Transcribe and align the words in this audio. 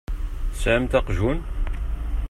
Tesɛamt 0.51 0.93
aqjun? 0.99 1.39